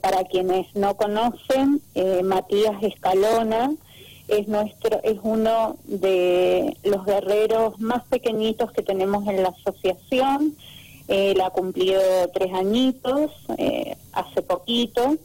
[0.00, 1.80] para quienes no conocen,
[2.24, 3.72] Matías Escalona
[4.28, 10.56] es nuestro es uno de los guerreros más pequeñitos que tenemos en la asociación.
[11.06, 12.00] Él ha cumplido
[12.34, 13.30] tres añitos
[14.12, 15.16] hace poquito.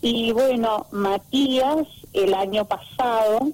[0.00, 3.52] Y bueno, Matías el año pasado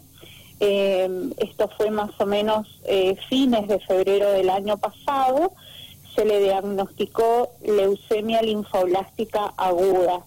[0.60, 5.52] eh, esto fue más o menos eh, fines de febrero del año pasado,
[6.14, 10.20] se le diagnosticó leucemia linfoblástica aguda,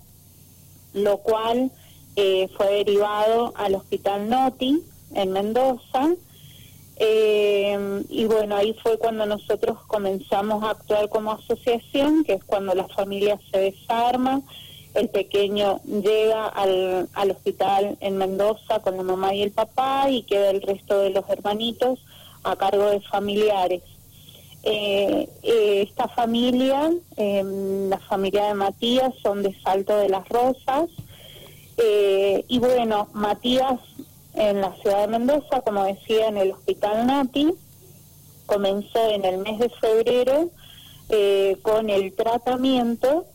[0.93, 1.71] lo cual
[2.15, 4.81] eh, fue derivado al Hospital Noti
[5.13, 6.15] en Mendoza.
[8.09, 12.87] y bueno, ahí fue cuando nosotros comenzamos a actuar como asociación, que es cuando la
[12.87, 14.41] familia se desarma,
[14.95, 20.23] el pequeño llega al, al hospital en Mendoza con la mamá y el papá y
[20.23, 21.99] queda el resto de los hermanitos
[22.43, 23.83] a cargo de familiares.
[24.69, 30.89] Eh, eh, esta familia, em, la familia de Matías, son de Salto de las Rosas.
[31.77, 33.79] Eh, y bueno, Matías
[34.33, 37.53] en la ciudad de Mendoza, como decía, en el Hospital Nati,
[38.45, 40.49] comenzó en el mes de febrero
[41.61, 43.25] con el tratamiento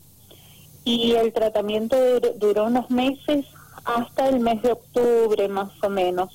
[0.85, 1.97] y el tratamiento
[2.37, 3.47] duró unos meses
[3.85, 6.29] hasta el mes de octubre más o menos,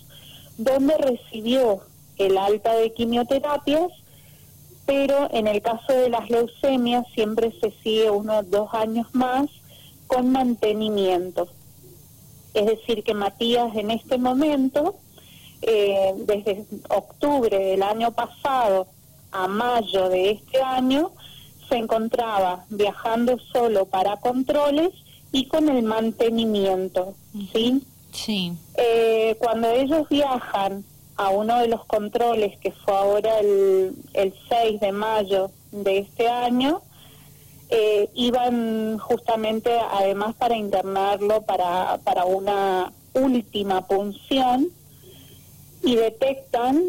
[0.57, 1.81] donde recibió
[2.17, 3.91] el alta de quimioterapias,
[4.87, 9.47] pero en el caso de las leucemias siempre se sigue unos dos años más
[10.07, 11.49] con mantenimiento.
[12.53, 14.95] Es decir, que Matías en este momento,
[15.61, 18.87] eh, desde octubre del año pasado
[19.31, 21.11] a mayo de este año,
[21.67, 24.91] se encontraba viajando solo para controles
[25.33, 27.13] y con el mantenimiento,
[27.51, 27.83] ¿sí?
[28.13, 28.53] Sí.
[28.77, 30.85] Eh, cuando ellos viajan
[31.17, 36.29] a uno de los controles, que fue ahora el, el 6 de mayo de este
[36.29, 36.81] año,
[37.69, 44.69] eh, iban justamente además para internarlo para, para una última punción
[45.83, 46.81] y detectan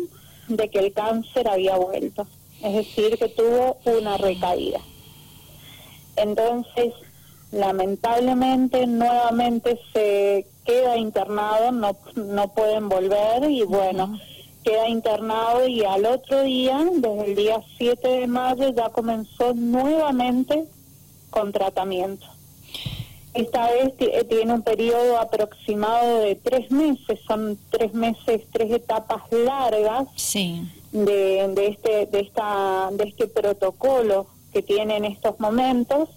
[0.47, 2.27] de que el cáncer había vuelto
[2.63, 4.81] es decir, que tuvo una recaída.
[6.17, 6.93] Entonces,
[7.53, 14.19] lamentablemente, nuevamente se queda internado, no, no pueden volver y bueno,
[14.63, 20.67] queda internado y al otro día, desde el día 7 de mayo, ya comenzó nuevamente
[21.31, 22.27] con tratamiento.
[23.33, 29.23] Esta vez eh, tiene un periodo aproximado de tres meses, son tres meses, tres etapas
[29.33, 30.07] largas.
[30.17, 36.09] Sí de, de, este de esta de este protocolo que tiene en estos momentos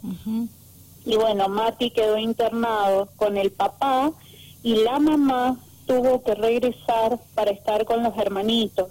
[1.05, 4.11] y bueno Mati quedó internado con el papá
[4.63, 8.89] y la mamá tuvo que regresar para estar con los hermanitos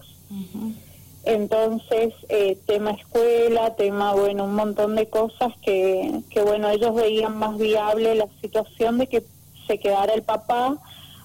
[1.25, 7.37] entonces eh, tema escuela tema bueno un montón de cosas que que bueno ellos veían
[7.39, 9.25] más viable la situación de que
[9.67, 10.79] se quedara el papá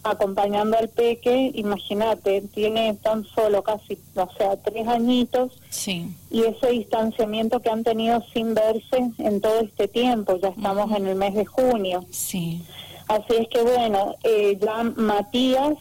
[0.06, 6.16] acompañando al peque, imagínate, tiene tan solo casi, o sea, tres añitos, sí.
[6.30, 11.08] y ese distanciamiento que han tenido sin verse en todo este tiempo, ya estamos en
[11.08, 12.06] el mes de junio.
[12.12, 12.62] Sí.
[13.08, 15.78] Así es que bueno, eh, ya Matías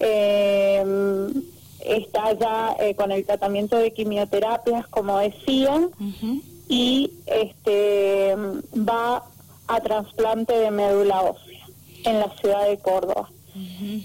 [0.00, 0.84] eh,
[1.84, 5.88] está ya eh, con el tratamiento de quimioterapias, como decía,
[6.68, 8.34] y este
[8.76, 9.24] va
[9.66, 11.66] a trasplante de médula ósea
[12.04, 13.30] en la ciudad de Córdoba.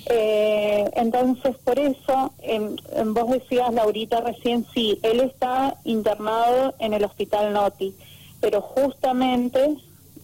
[0.08, 2.76] Eh, entonces, por eso, en,
[3.14, 7.94] vos decías, Laurita, recién sí, él está internado en el hospital Noti,
[8.42, 9.76] pero justamente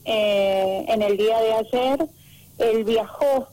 [0.05, 2.07] eh, en el día de ayer,
[2.59, 3.47] él viajó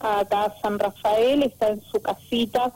[0.00, 2.72] acá a San Rafael, está en su casita,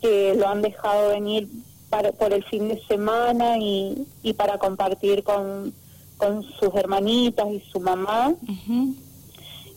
[0.00, 1.48] que lo han dejado venir
[1.90, 5.74] para, por el fin de semana y, y para compartir con,
[6.16, 8.34] con sus hermanitas y su mamá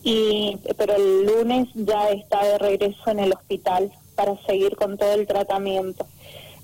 [0.02, 5.12] y pero el lunes ya está de regreso en el hospital para seguir con todo
[5.14, 6.06] el tratamiento.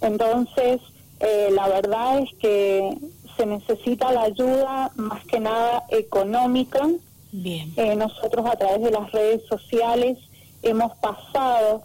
[0.01, 0.81] Entonces,
[1.21, 2.97] eh, la verdad es que
[3.37, 6.89] se necesita la ayuda más que nada económica.
[7.33, 7.73] Bien.
[7.77, 10.19] Eh, nosotros a través de las redes sociales
[10.63, 11.83] hemos pasado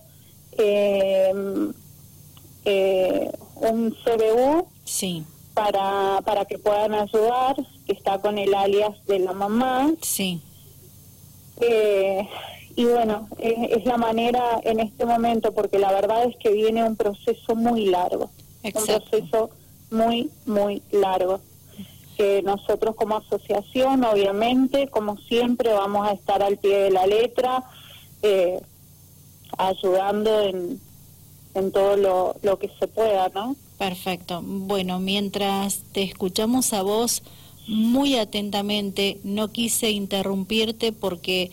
[0.57, 1.31] eh,
[3.55, 5.25] un CBU sí.
[5.53, 7.55] para, para que puedan ayudar,
[7.85, 9.93] que está con el alias de la mamá.
[10.01, 10.41] Sí
[11.57, 12.27] eh,
[12.75, 16.95] y bueno, es, la manera en este momento, porque la verdad es que viene un
[16.95, 18.31] proceso muy largo,
[18.63, 19.51] un proceso
[19.91, 21.39] muy, muy largo.
[22.17, 27.63] Que nosotros como asociación, obviamente, como siempre, vamos a estar al pie de la letra,
[28.21, 28.61] eh,
[29.57, 30.79] ayudando en,
[31.55, 33.55] en todo lo, lo que se pueda, ¿no?
[33.77, 34.41] Perfecto.
[34.43, 37.23] Bueno, mientras te escuchamos a vos,
[37.67, 41.51] muy atentamente, no quise interrumpirte porque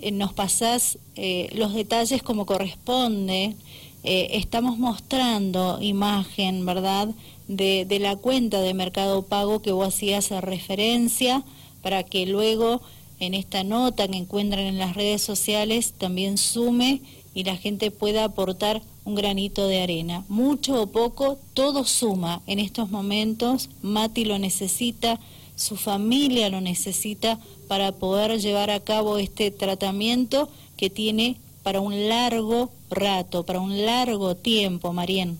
[0.00, 3.56] eh, nos pasás eh, los detalles como corresponde.
[4.04, 7.08] Eh, estamos mostrando imagen, ¿verdad?,
[7.48, 11.42] de, de la cuenta de Mercado Pago que vos hacías referencia
[11.82, 12.80] para que luego
[13.18, 17.00] en esta nota que encuentran en las redes sociales también sume
[17.34, 20.24] y la gente pueda aportar un granito de arena.
[20.28, 23.68] Mucho o poco, todo suma en estos momentos.
[23.82, 25.20] Mati lo necesita,
[25.56, 32.08] su familia lo necesita para poder llevar a cabo este tratamiento que tiene para un
[32.08, 35.38] largo rato, para un largo tiempo, Marien.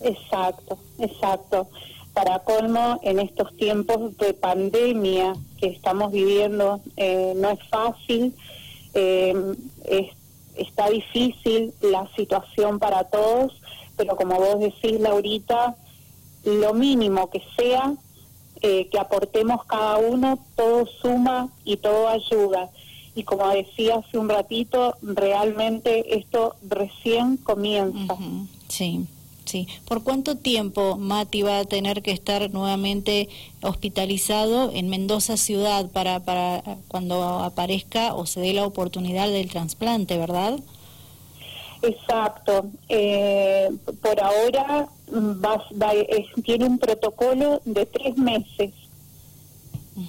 [0.00, 1.68] Exacto, exacto.
[2.14, 8.34] Para colmo, en estos tiempos de pandemia que estamos viviendo, eh, no es fácil,
[8.94, 9.54] eh,
[10.56, 13.60] está difícil la situación para todos,
[13.96, 15.76] pero como vos decís, Laurita,
[16.44, 17.94] lo mínimo que sea,
[18.60, 22.70] eh, que aportemos cada uno, todo suma y todo ayuda.
[23.18, 28.14] Y como decía hace un ratito, realmente esto recién comienza.
[28.68, 29.06] Sí.
[29.44, 29.66] Sí.
[29.88, 33.28] ¿Por cuánto tiempo Mati va a tener que estar nuevamente
[33.62, 40.16] hospitalizado en Mendoza ciudad para, para cuando aparezca o se dé la oportunidad del trasplante,
[40.16, 40.60] verdad?
[41.82, 42.66] Exacto.
[42.88, 43.68] Eh,
[44.00, 45.64] por ahora va,
[46.44, 48.70] tiene un protocolo de tres meses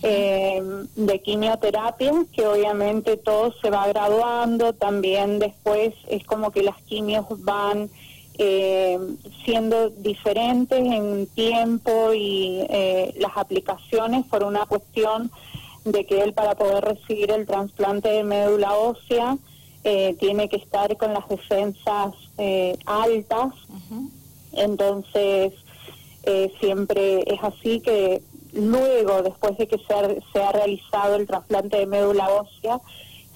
[0.03, 0.61] eh,
[0.95, 4.73] de quimioterapia, que obviamente todo se va graduando.
[4.73, 7.89] También después es como que las quimios van
[8.41, 8.97] eh,
[9.43, 15.29] siendo diferentes en tiempo y eh, las aplicaciones por una cuestión
[15.83, 19.37] de que él para poder recibir el trasplante de médula ósea
[19.83, 22.15] eh, tiene que estar con las defensas
[22.85, 23.53] altas.
[24.53, 25.51] Entonces,
[26.61, 28.21] siempre es así que
[28.53, 32.79] luego, después de que se se ha realizado el trasplante de médula ósea,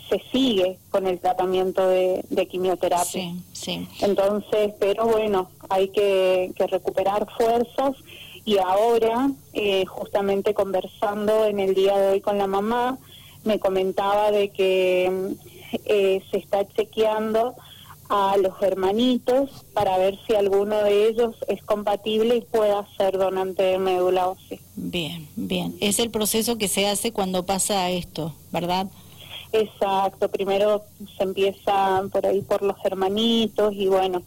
[0.10, 3.34] se sigue con el tratamiento de, quimioterapia.
[3.54, 7.96] Sí, Entonces, pero bueno, hay que, recuperar fuerzas
[8.46, 12.98] y ahora, eh, justamente conversando en el día de hoy con la mamá,
[13.44, 15.36] me comentaba de que
[15.86, 17.56] eh, se está chequeando
[18.10, 23.64] a los hermanitos para ver si alguno de ellos es compatible y pueda ser donante
[23.64, 24.60] de médula ósea.
[24.76, 25.76] Bien, bien.
[25.80, 28.88] Es el proceso que se hace cuando pasa esto, ¿verdad?
[29.52, 30.84] Exacto, primero
[31.18, 34.24] se empieza por ahí por los hermanitos y bueno,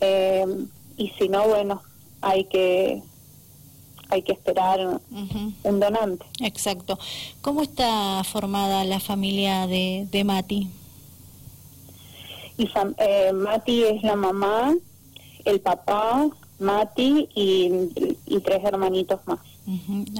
[0.00, 0.44] eh,
[0.96, 1.82] y si no, bueno,
[2.20, 3.02] hay que
[4.10, 5.00] hay que esperar
[5.62, 6.26] un donante.
[6.40, 6.98] Exacto.
[7.42, 10.68] ¿Cómo está formada la familia de, de Mati?
[12.58, 12.68] Y,
[12.98, 14.74] eh, Mati es la mamá,
[15.44, 19.38] el papá, Mati y, y tres hermanitos más.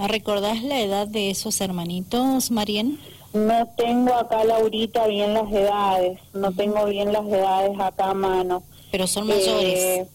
[0.08, 2.98] ¿Recordás la edad de esos hermanitos, Marien?
[3.32, 6.18] No tengo acá, Laurita, bien las edades.
[6.34, 8.62] No tengo bien las edades acá a mano.
[8.90, 9.78] Pero son mayores.
[9.78, 10.08] Eh,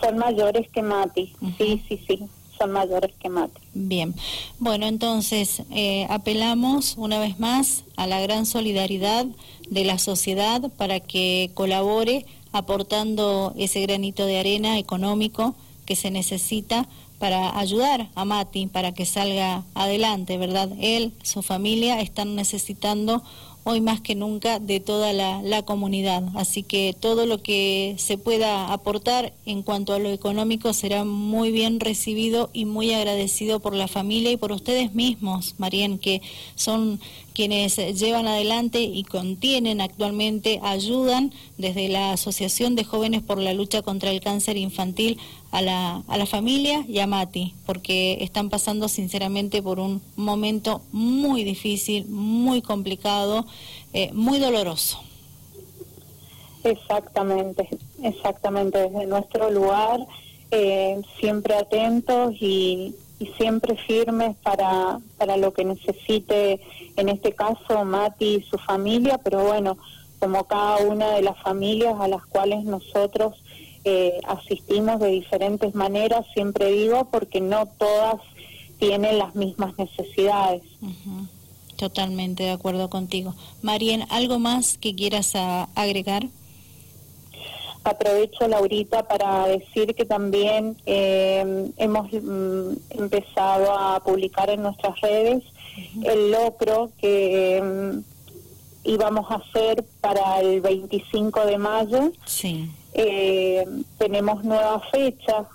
[0.00, 1.34] son mayores que Mati.
[1.58, 2.28] Sí, sí, sí.
[2.58, 3.60] Son mayores que Mati.
[3.74, 4.14] Bien.
[4.58, 9.26] Bueno, entonces eh, apelamos una vez más a la gran solidaridad
[9.68, 15.54] de la sociedad para que colabore aportando ese granito de arena económico
[15.86, 16.86] que se necesita
[17.18, 20.70] para ayudar a Mati para que salga adelante, ¿verdad?
[20.80, 23.22] Él, su familia están necesitando
[23.64, 26.22] hoy más que nunca de toda la, comunidad.
[26.34, 31.50] Así que todo lo que se pueda aportar en cuanto a lo económico será muy
[31.50, 36.20] bien recibido y muy agradecido por la familia y por ustedes mismos, Marien, que
[36.54, 37.00] son
[37.34, 43.82] quienes llevan adelante y contienen actualmente, ayudan desde la Asociación de Jóvenes por la Lucha
[43.82, 45.18] contra el Cáncer Infantil
[45.54, 50.82] a la, a la familia y a Mati, porque están pasando sinceramente por un momento
[50.90, 53.46] muy difícil, muy complicado,
[53.92, 54.98] eh, muy doloroso.
[56.64, 57.68] Exactamente,
[58.02, 60.00] exactamente, desde nuestro lugar,
[60.50, 66.58] eh, siempre atentos y, y siempre firmes para, para lo que necesite,
[66.96, 69.78] en este caso Mati y su familia, pero bueno,
[70.18, 73.34] como cada una de las familias a las cuales nosotros
[73.84, 78.20] eh, asistimos de diferentes maneras, siempre digo, porque no todas
[78.78, 80.62] tienen las mismas necesidades.
[81.76, 83.34] Totalmente de acuerdo contigo.
[83.62, 85.34] Marien, ¿algo más que quieras
[85.74, 86.26] agregar?
[87.84, 95.42] Aprovecho, Laurita, para decir que también eh, hemos mm, empezado a publicar en nuestras redes
[96.02, 102.12] el locro que mm, íbamos a hacer para el 25 de mayo.
[102.24, 102.70] Sí.
[102.94, 103.66] Eh,
[103.98, 105.46] tenemos nuevas fechas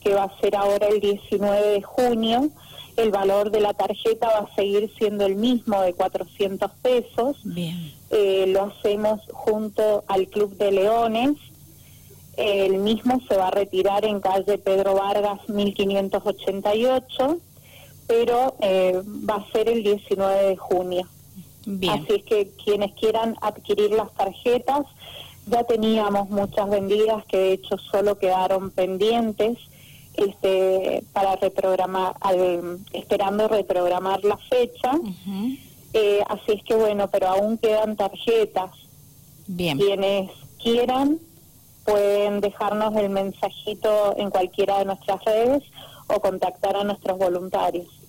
[0.00, 2.48] que va a ser ahora el 19 de junio.
[2.96, 7.36] El valor de la tarjeta va a seguir siendo el mismo, de 400 pesos.
[7.44, 7.92] Bien.
[8.10, 11.36] Eh, lo hacemos junto al Club de Leones.
[12.36, 17.38] El mismo se va a retirar en calle Pedro Vargas 1588,
[18.06, 21.06] pero eh, va a ser el 19 de junio.
[21.66, 21.92] Bien.
[21.92, 24.86] Así es que quienes quieran adquirir las tarjetas,
[25.50, 29.58] ya teníamos muchas vendidas que de hecho solo quedaron pendientes
[30.14, 34.92] este, para reprogramar, al, esperando reprogramar la fecha.
[35.92, 38.70] Eh, así es que bueno, pero aún quedan tarjetas.
[39.46, 39.78] Bien.
[39.78, 40.30] Quienes
[40.62, 41.18] quieran
[41.84, 45.64] pueden dejarnos el mensajito en cualquiera de nuestras redes
[46.06, 47.88] o contactar a nuestros voluntarios.